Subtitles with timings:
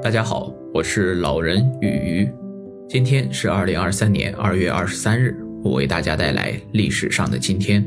[0.00, 2.32] 大家好，我是老人雨鱼。
[2.88, 7.84] 今天是二零二三年二月二十三日，我为大家带来历史上的今天。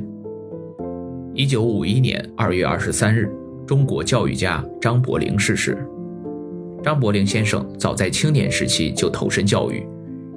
[1.33, 3.31] 一九五一年二月二十三日，
[3.65, 5.77] 中国教育家张伯苓逝世。
[6.83, 9.87] 张伯苓先生早在青年时期就投身教育，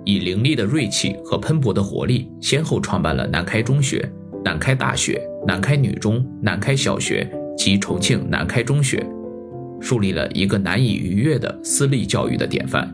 [0.05, 4.09] 以凌厉的锐气和喷薄的活力，先后创办了南开中学、
[4.45, 7.29] 南开大学、南开女中、南开小学
[7.59, 9.05] 及重庆南开中学。
[9.81, 12.93] 树立了一个难以逾越的私立教育的典范。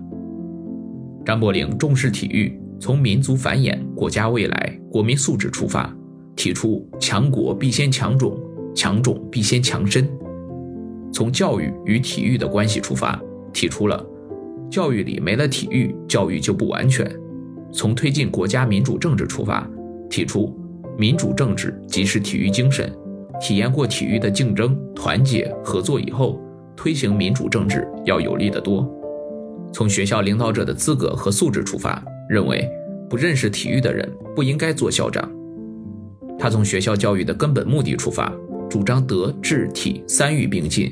[1.24, 5.94] 张伯苓重视体育，从民族繁衍、国家未来、国民素质出发，
[6.34, 8.36] 提出强国必先强种，
[8.74, 10.02] 强种必先强身；
[11.12, 13.20] 从教育与体育的关系出发，
[13.52, 14.04] 提出了
[14.70, 17.06] 教育里没了体育，教育就不完全；
[17.70, 19.68] 从推进国家民主政治出发，
[20.08, 20.58] 提出
[20.98, 22.90] 民主政治即是体育精神。
[23.40, 26.40] 体验过体育的竞争、团结、合作以后。
[26.82, 28.90] 推行民主政治要有利得多。
[29.70, 32.66] 从学校领导者的资格和素质出发，认为
[33.06, 35.30] 不认识体育的人不应该做校长。
[36.38, 38.32] 他从学校教育的根本目的出发，
[38.70, 40.90] 主张德智体三育并进，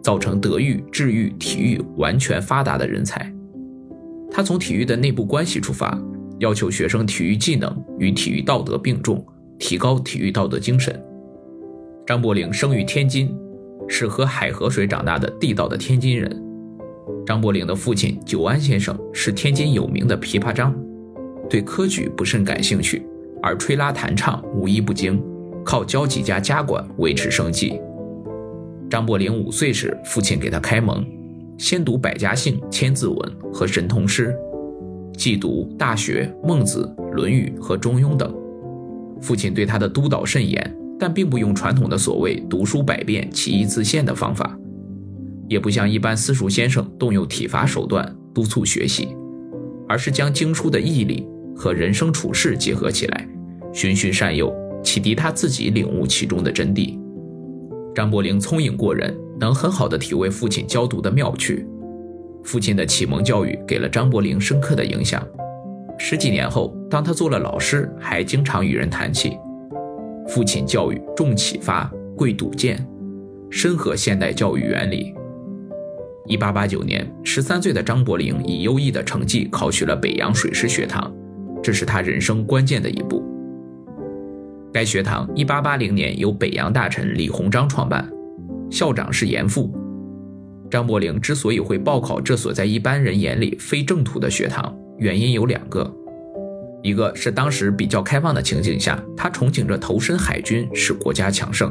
[0.00, 3.28] 造成德育、智育、体育完全发达的人才。
[4.30, 6.00] 他从体育的内部关系出发，
[6.38, 9.26] 要求学生体育技能与体育道德并重，
[9.58, 10.96] 提高体育道德精神。
[12.06, 13.36] 张伯苓生于天津。
[13.88, 16.42] 是喝海河水长大的地道的天津人。
[17.26, 20.74] 张伯苓的父亲久安先生是天津有名的琵琶张，
[21.48, 23.06] 对科举不甚感兴趣，
[23.42, 25.22] 而吹拉弹唱无一不精，
[25.64, 27.80] 靠教几家家馆维持生计。
[28.90, 31.04] 张伯苓五岁时，父亲给他开蒙，
[31.58, 34.34] 先读百家姓、千字文和神童诗，
[35.16, 38.34] 既读《大学》《孟子》《论语》和《中庸》等。
[39.20, 40.76] 父亲对他的督导甚严。
[41.02, 44.56] 但并不用传统的所谓“读书百遍，其义自现”的方法，
[45.48, 49.08] 也不像一般私塾先生动用体罚手段督促学习，
[49.88, 53.28] 而是将经书的义理和人生处世结合起来，
[53.72, 54.54] 循循善诱，
[54.84, 56.96] 启迪他自己领悟其中的真谛。
[57.92, 61.66] 张伯苓聪颖过人，能很好的体味父亲教读的妙趣，
[62.44, 65.20] 父亲的启蒙教育给了张伯苓深刻的影响。
[65.98, 69.36] 十几年后，当他做了老师，还经常与人谈起。
[70.32, 72.82] 父亲教育重启发，贵笃见，
[73.50, 75.12] 深合现代教育原理。
[76.26, 81.14] 一八八九年，十三岁的张伯苓以优异的成绩考取了北洋水师学堂，
[81.62, 83.22] 这是他人生关键的一步。
[84.72, 88.10] 该学堂一八八零年由北洋大臣李鸿章创办，
[88.70, 89.70] 校长是严复。
[90.70, 95.94] 张伯苓之所以会报考这所在一般人眼里非正途的学堂，原因有两个。
[96.82, 101.70] 一个是当时比较开放的情景下，他憧憬着投身海军，使国家强盛；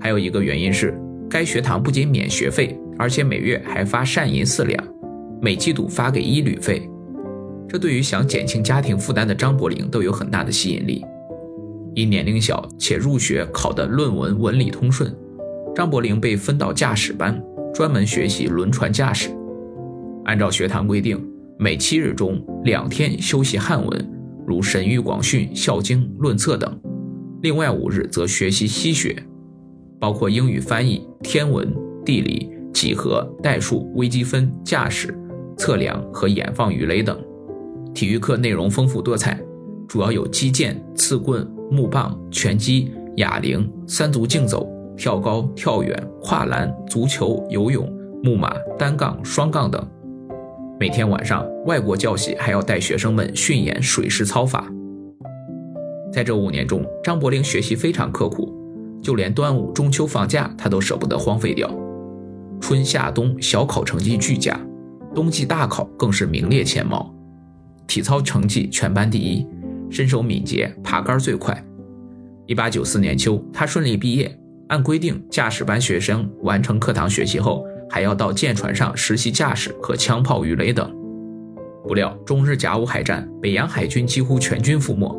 [0.00, 0.98] 还有一个原因是，
[1.28, 4.82] 该学堂不仅免学费，而且每月还发善银四两，
[5.42, 6.88] 每季度发给一旅费。
[7.68, 11.04] 这对于想减轻家庭负担的张伯苓都有很大的吸引力。
[11.94, 15.14] 因年龄小且入学考的论文文理通顺，
[15.74, 17.38] 张伯苓被分到驾驶班，
[17.74, 19.28] 专门学习轮船驾驶。
[20.24, 21.22] 按照学堂规定，
[21.58, 24.21] 每七日中两天修习汉文。
[24.52, 26.78] 如《神谕广训》《孝经》《论策》等，
[27.40, 29.16] 另外五日则学习西学，
[29.98, 31.74] 包括英语翻译、天文、
[32.04, 35.18] 地理、几何、代数、微积分、驾驶、
[35.56, 37.18] 测量和演放鱼雷等。
[37.94, 39.40] 体育课内容丰富多彩，
[39.88, 44.68] 主要有击剑、刺棍、木棒、拳击、哑铃、三足竞走、
[44.98, 47.90] 跳高、跳远、跨栏、足球、游泳、
[48.22, 49.82] 木马、单杠、双杠等。
[50.82, 54.68] 每天晚上，外国教习还要带学生们训演水师操法。
[56.12, 58.52] 在这五年中，张伯苓学习非常刻苦，
[59.00, 61.72] 就连端午、中秋放假，他都舍不得荒废掉。
[62.60, 64.58] 春夏冬小考成绩俱佳，
[65.14, 67.14] 冬季大考更是名列前茅。
[67.86, 69.46] 体操成绩全班第一，
[69.88, 71.64] 身手敏捷，爬杆最快。
[72.48, 74.36] 一八九四年秋，他顺利毕业。
[74.66, 77.64] 按规定，驾驶班学生完成课堂学习后。
[77.92, 80.90] 还要到舰船上实习驾驶和枪炮鱼雷等。
[81.86, 85.14] 不料中日甲午海战，北洋海军几乎全军覆没，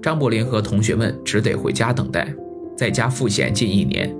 [0.00, 2.34] 张伯苓和同学们只得回家等待，
[2.74, 4.16] 在家赋闲近一年。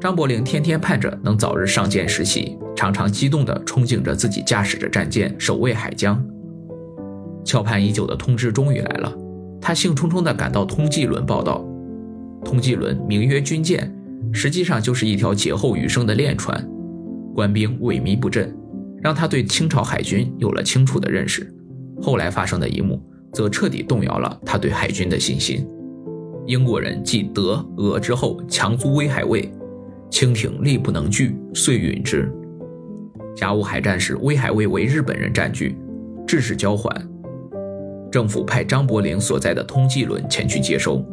[0.00, 6.24] 张伯苓天天盼着能早日上舰实习，常常激动地憧憬着自己驾驶着战舰守卫海疆。
[7.44, 9.12] 翘盼已久的通知终于来了，
[9.60, 11.66] 他兴冲冲地赶到通济轮报道。
[12.44, 13.92] 通济轮名曰军舰，
[14.32, 16.64] 实际上就是一条劫后余生的练船。
[17.34, 18.54] 官兵萎靡不振，
[19.02, 21.52] 让他对清朝海军有了清楚的认识。
[22.02, 25.66] 后来发生的一幕，则彻底动摇了他对海军的信心。
[26.46, 29.52] 英国人继德、俄之后，强租威海卫，
[30.10, 32.32] 清廷力不能拒，遂允之。
[33.36, 35.76] 甲午海战时，威海卫为日本人占据，
[36.26, 36.90] 致使交还。
[38.10, 41.04] 政府派张伯苓所在的通济轮前去接收。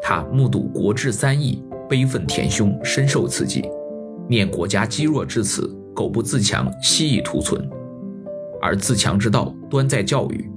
[0.00, 3.64] 他目睹国志三亿，悲愤填胸，深受刺激，
[4.30, 7.68] 念国家积弱至此，苟不自强，希以图存。
[8.62, 10.48] 而自强之道，端在教育。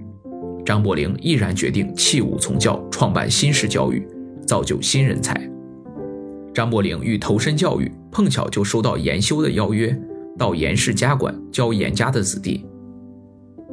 [0.64, 4.08] 张伯苓毅然决定弃武从教，创办新式教育，
[4.46, 5.34] 造就新人才。
[6.54, 10.00] 张伯苓欲投身教育，碰巧就收到严修的邀约，
[10.38, 12.64] 到严氏家馆教严家的子弟。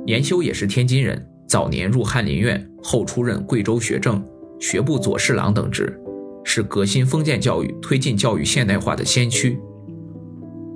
[0.06, 4.25] 严修也是天津人，早年入翰林院，后出任贵州学政、
[4.58, 6.00] 学部左侍郎等职，
[6.43, 9.61] 是革新封建教育、推进教育现代化的先驱。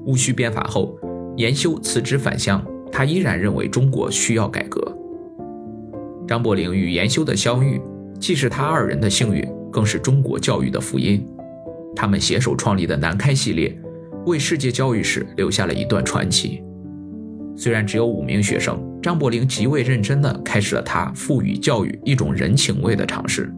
[0.07, 0.97] 戊戌变法后，
[1.37, 4.81] 严修辞职返乡，他依然认为中国需要改革。
[6.27, 7.81] 张伯苓与严修的相遇，
[8.19, 11.27] 既是他二人的幸运，更是中国教育的福音。
[11.95, 13.77] 他们携手创立的南开系列，
[14.27, 16.63] 为世界教育史留下了一段传奇。
[17.57, 23.53] 虽然只有五名学生，张伯苓极为认真地开始了他赋予教育一种人情味的尝试。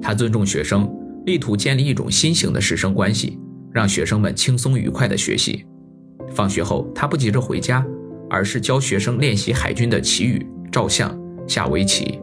[0.00, 0.88] 他尊重学生，
[1.24, 3.38] 力图建立一种新型的师生关系，
[3.76, 5.62] 让学生们轻松愉快地学习。
[6.30, 7.86] 放学后，他不急着回家，
[8.30, 11.14] 而是教学生练习海军的旗语、照相、
[11.46, 12.18] 下围棋。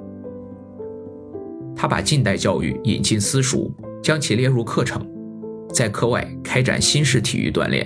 [1.75, 3.71] 他把近代教育引进私塾，
[4.01, 5.07] 将其列入课程。
[5.71, 7.85] 在课外开展新式体育锻炼，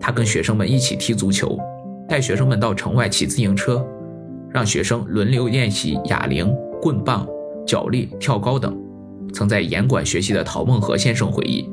[0.00, 1.56] 他跟学生们一起踢足球，
[2.08, 3.86] 带学生们到城外骑自行车，
[4.50, 7.24] 让学生轮流练习哑铃、棍棒、
[7.64, 8.76] 脚力、跳高等。
[9.32, 11.68] 曾在严管学习的陶孟和先生回忆，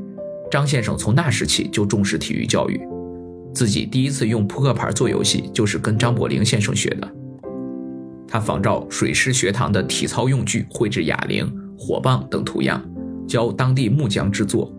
[0.51, 2.79] 张先生从那时起就重视体育教育，
[3.55, 7.09] 自己第一次用扑克牌做游戏就是跟张伯苓先生学的。
[8.27, 12.83] 他仿照水师学堂的体操用具，绘制哑铃、火棒等图样，
[13.25, 14.69] 教当地木匠制作。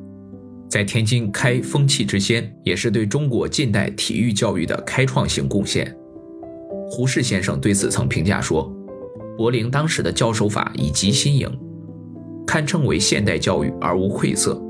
[0.69, 5.95] 在天津开风气之先，也是对中国近代体育教育的开创性贡献。
[6.91, 8.71] 胡适先生对此曾评价说
[9.37, 11.51] ：“柏林当时的教授法以极新颖，
[12.47, 14.63] 堪称为现代教育而无愧色。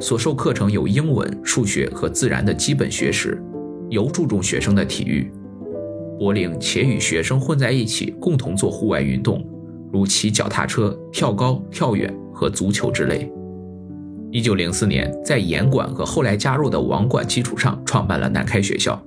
[0.00, 3.42] 所授课程有英文、数学和自然的基本学识，
[3.90, 5.30] 尤注重学生的体育。
[6.18, 9.44] 柏林且与学生混在一起，共同做户外运动，
[9.92, 13.30] 如骑脚踏车、跳高、跳远和足球之类。”
[14.30, 19.00] 一九零四年，在严管和后来加入的网管基础上，创办了南开学校。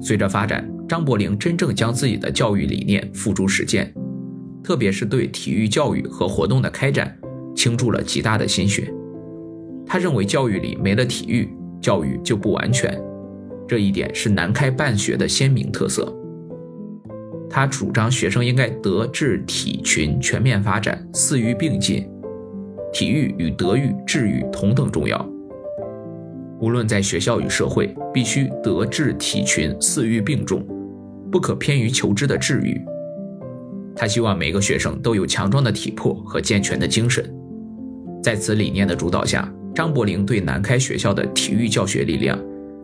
[0.00, 3.92] 随着发展，张伯苓真正将自己的教育理念付诸实践，
[4.62, 7.18] 特别是对体育教育和活动的开展，
[7.56, 8.90] 倾注了极大的心血。
[9.88, 11.48] 他认为，教育里没了体育，
[11.80, 13.00] 教育就不完全，
[13.66, 16.14] 这一点是南开办学的鲜明特色。
[17.48, 22.06] 他主张学生应该德智体群全面发展，四育并进。
[22.92, 25.26] 体育与德育、智育同等重要。
[26.60, 30.66] 无论在学校与社会，必须德智体群四育并重，
[31.30, 32.80] 不可偏于求知的智育。
[33.96, 37.24] 他希望每个学生都有强壮的体魄和健全的精神。
[38.22, 42.36] 在此理念的主导下，张伯苓对南开学校的体育教学力量、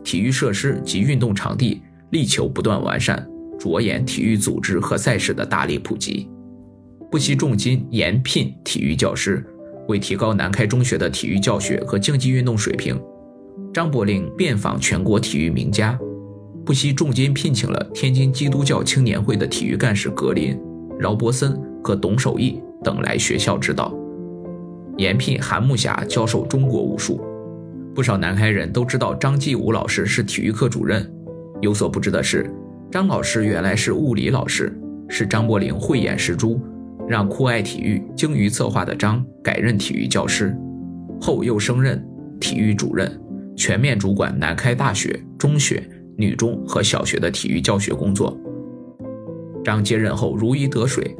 [0.05, 6.29] 体育设施及运动场地力求不断完善，着眼体育组织和赛事的大力普及，
[7.11, 9.45] 不惜重金延聘体育教师。
[9.89, 12.97] 为提高南开中学的体育教学和竞技运动水平，
[13.73, 15.99] 张伯苓遍访全国体育名家，
[16.65, 20.57] 不惜重金聘请了天津基督教青年会的体育干事格林、
[20.97, 23.93] 饶伯森和董守义等来学校指导，
[24.97, 27.21] 延聘韩木霞教授中国武术。
[27.95, 31.09] 不少南开人都知道张继武老师是体育课主任，
[31.61, 32.51] 有所不知的是，
[32.91, 34.77] 张老师原来是物理老师，
[35.09, 36.61] 是张伯苓慧眼识珠。
[37.07, 40.57] 让酷爱体育、精于策划的张改任体育教师，
[41.21, 42.03] 后又升任
[42.41, 43.21] 体育主任，
[43.55, 45.87] 全面主管南开大学、中学、
[46.17, 48.35] 女中和小学的体育教学工作。
[49.63, 51.15] 张接任后如鱼得水，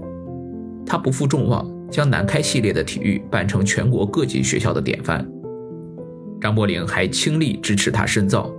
[0.87, 5.25] 他不负众望，将南开系列的体育办成全国各级学校的典范。
[6.41, 8.53] 张伯苓还倾力支持他深造，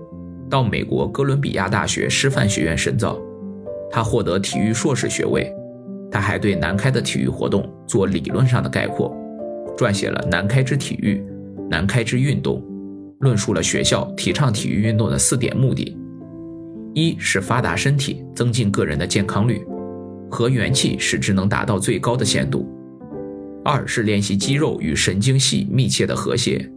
[0.49, 3.19] 到美国哥伦比亚大学师范学院深造，
[3.91, 5.53] 他获得体育硕士学位。
[6.09, 9.13] 他还对南开的体育活动做理论上的概括，
[9.77, 11.15] 撰写了《南开之体育》
[11.69, 12.61] 《南开之运动》，
[13.19, 15.93] 论述了学校提倡体育运动的四点目的：
[16.93, 19.61] 一是发达身体，增进个人的健康率，
[20.31, 22.65] 和元气使之能达到最高的限度；
[23.65, 26.71] 二是练习肌肉与神经系密切的和谐，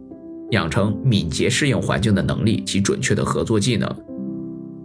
[0.49, 3.87] 养成敏捷适应环境的能力及准确的合作技能；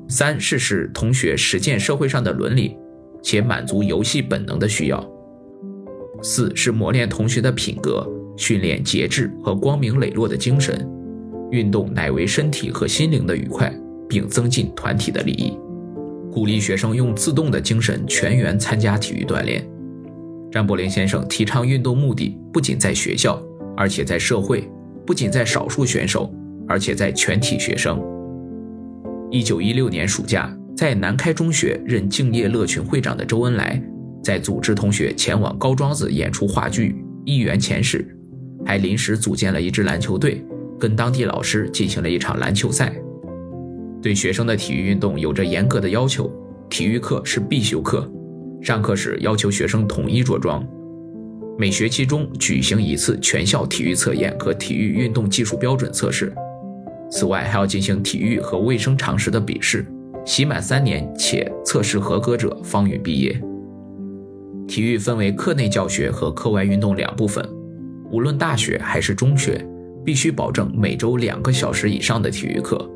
[0.07, 2.77] 三是使同学实践社会上的伦理。
[3.23, 5.03] 且满足游戏本能的需要。
[6.23, 8.07] 四是磨练同学的品格，
[8.37, 10.87] 训练节制和光明磊落的精神。
[11.51, 13.75] 运动乃为身体和心灵的愉快，
[14.07, 15.57] 并增进团体的利益，
[16.31, 19.67] 鼓励学生用自动的精神全员参加体育锻炼。
[20.55, 23.43] 张伯苓先生提倡运动目的不仅在学校，
[23.77, 24.61] 而且在社会；
[25.05, 26.33] 不仅在少数选手，
[26.69, 28.01] 而且在全体学生。
[29.33, 33.83] 一九一六年暑假，在南开中学任敬业乐群会长的周恩来，
[34.23, 36.91] 在组织同学前往高庄子演出话剧
[37.25, 38.07] 《一元钱时》，
[38.65, 40.41] 还临时组建了一支篮球队，
[40.79, 42.95] 跟当地老师进行了一场篮球赛。
[44.01, 46.33] 对学生的体育运动有着严格的要求，
[46.71, 48.09] 体育课是必修课。
[48.65, 50.67] 上课时要求学生统一着装，
[51.59, 56.33] 每学期中举行一次全校体育测验和体育运动技术标准测试。
[57.11, 59.85] 此外，还要进行体育和卫生常识的笔试，
[60.25, 63.39] 习满三年且测试合格者方允毕业。
[64.67, 67.47] 体育分为课内教学和课外运动两部分，
[68.11, 69.63] 无论大学还是中学，
[70.07, 72.91] 必须保证每周两个小时以上的体育课。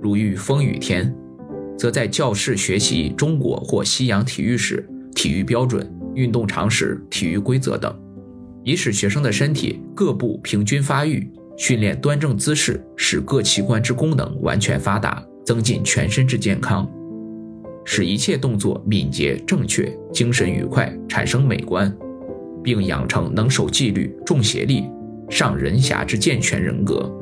[0.00, 1.12] 如遇风雨天，
[1.76, 4.88] 则在教室学习中国或西洋体育史。
[5.18, 5.84] 体育标准、
[6.14, 7.92] 运动常识、体育规则等，
[8.62, 16.88] 以使学生的身体各部平均发育，训练端正姿势，使各器官之功能完全发达，增进全身之健康，
[17.84, 21.92] 使一切动作敏捷正确，精神愉快，产生美观，
[22.62, 24.84] 并养成能守纪律、重协力、
[25.28, 27.12] 上人侠之健全人格。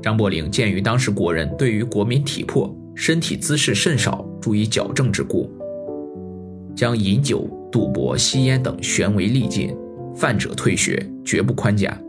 [0.00, 5.57] 张伯苓鉴于当时国人对于国民体魄、身体姿势甚少，注意矫正之故。
[6.78, 9.76] 将饮酒、赌博、吸烟等悬为利禁，
[10.14, 12.00] 犯者退学，绝不宽假。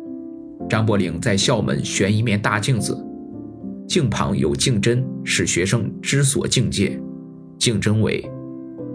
[0.70, 2.96] 张伯苓在校门悬一面大镜子，
[3.88, 7.02] 镜旁有镜针，使学生知所境界。
[7.58, 8.24] 镜针为：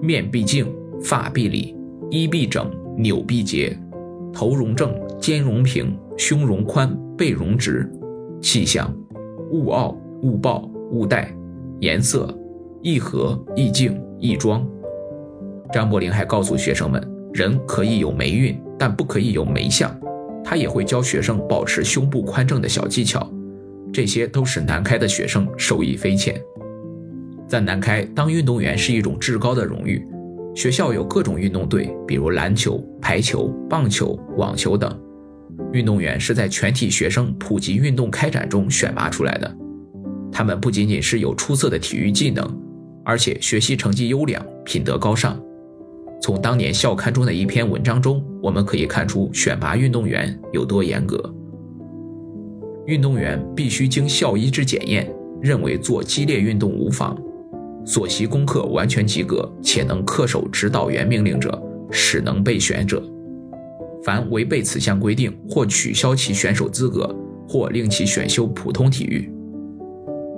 [0.00, 1.76] 面必净，发必理，
[2.09, 3.76] 衣必整，纽必结，
[4.33, 7.90] 头容正，肩容平，胸容宽，背容直。
[8.40, 8.97] 气象：
[9.50, 11.26] 勿傲，勿暴，勿怠。
[11.81, 12.33] 颜色：
[12.81, 14.64] 易和，易静，易装。
[15.73, 17.02] 张伯苓还告诉学生们，
[17.33, 19.94] 人可以有霉运，但不可以有霉相。
[20.44, 23.28] 他也会教学生保持胸部宽正的小技巧，
[23.92, 26.40] 这些都使南开的学生受益匪浅。
[27.49, 30.04] 在南开，当运动员是一种至高的荣誉。
[30.54, 34.97] 学校有各种运动队，比如篮球、排球、棒球、网球等。
[35.73, 39.56] 运动员是在全体学生普及运动开展中选拔出来的，
[40.30, 42.44] 他们不仅仅是有出色的体育技能，
[43.04, 45.40] 而且学习成绩优良，品德高尚。
[46.25, 51.23] 从当年校刊中的一篇文章中，我们可以看出选拔运动员有多严格。
[52.87, 57.14] 运动员必须经校医之检验，认为做激烈运动无妨，
[57.85, 63.07] 所习功课完全及格，且能恪守指导员命令者，始能被选者。
[64.02, 67.14] 凡违背此项规定，或取消其选手资格，
[67.47, 69.31] 或令其选修普通体育。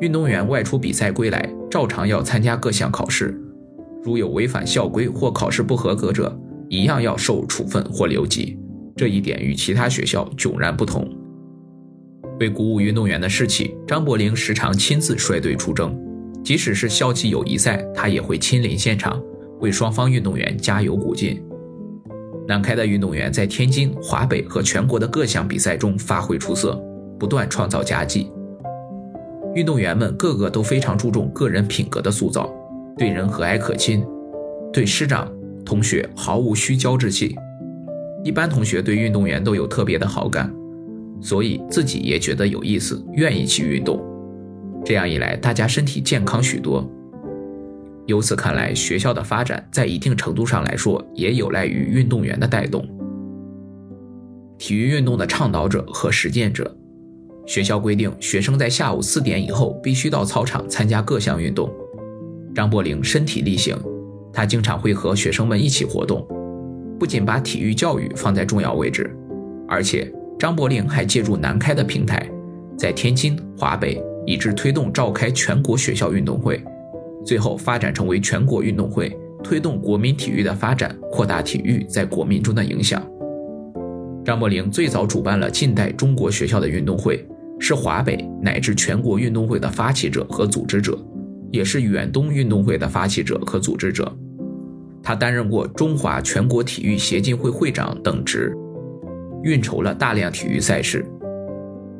[0.00, 3.40] 运动员外出比赛归来，照常要参加各项考试。
[4.06, 6.32] 如有违反校规或考试不合格者，
[6.68, 8.56] 一样要受处分或留级。
[8.94, 11.04] 这一点与其他学校迥然不同。
[12.38, 15.92] 为鼓舞运动员的士气，张伯苓时常亲自率队出征，
[16.44, 19.20] 即使是校际友谊赛，他也会亲临现场，
[19.58, 21.42] 为双方运动员加油鼓劲。
[22.46, 26.80] 南开的运动员在天津、华北和全国的各项比赛中发挥出色，
[27.18, 28.30] 不断创造佳绩。
[29.56, 32.48] 运动员们个个都非常注重个人品格的塑造。
[32.98, 34.02] 对人和蔼可亲，
[34.72, 35.30] 对师长、
[35.66, 37.36] 同学毫无虚骄之气。
[38.24, 40.50] 一般同学对运动员都有特别的好感，
[41.20, 44.02] 所以自己也觉得有意思，愿意去运动。
[44.82, 46.90] 这样一来，大家身体健康许多。
[48.06, 52.82] 由此看来，学校的发展在一定程度上来说，也有赖于运动员的带动。
[54.56, 56.74] 体育运动的倡导者和实践者，
[57.46, 61.70] 学校规定，学生在下午四点以后必须到操场参加各项运动。
[62.56, 63.76] 张伯苓身体力行，
[64.32, 66.26] 他经常会和学生们一起活动，
[66.98, 69.14] 不仅把体育教育放在重要位置，
[69.68, 72.26] 而且张伯苓还借助南开的平台，
[72.74, 76.58] 在天津、华北以致推动召开全国学校运动会，
[77.26, 83.06] 最后发展成为全国运动会，推动国民体育的发展，扩大体育在国民中的影响。
[84.24, 87.22] 张伯苓最早主办了近代中国学校的运动会，
[87.60, 90.98] 是华北乃至全国运动会的发起者和组织者。
[91.56, 94.14] 也是远东运动会的发起者和组织者，
[95.02, 98.54] 他担任过中华全国体育协进会会长等职，
[99.42, 101.04] 运筹了大量体育赛事，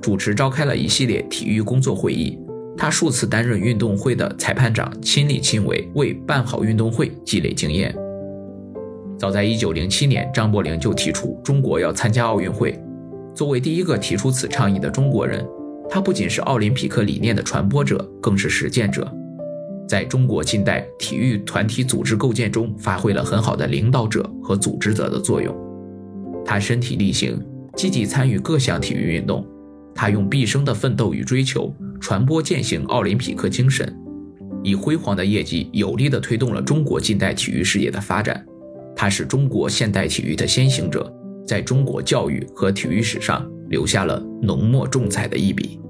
[0.02, 2.38] 主持召开了一系列体育工作会议。
[2.76, 7.96] 他数次担任运动会的裁判长，亲力亲为，为办好运动会积累经验。
[9.18, 12.78] 早在1907年，张伯苓就提出中国要参加奥运会。
[13.34, 15.42] 作为第一个提出此倡议的中国人，
[15.88, 19.10] 他不仅是奥林匹克理念的传播者，更是实践者，
[19.88, 25.54] 在中国近代体育团体组织构建中发挥了很好的领导者和组织者的作用。
[26.44, 27.40] 他身体力行，
[27.76, 29.46] 积极参与各项体育运动。
[29.94, 33.96] 他用毕生的奋斗与追求，传播践行奥林匹克精神，
[34.62, 38.44] 以辉煌的业绩有力地推动了中国近代体育事业的发展。
[38.94, 41.10] 他是中国现代体育的先行者，
[41.46, 45.80] 在中国教育和体育史上留下了浓墨重彩的一笔。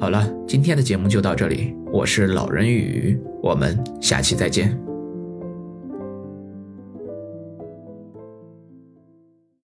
[0.00, 4.89] 好了，今天的节目就到这里，我是老人与鱼，我们下期再见。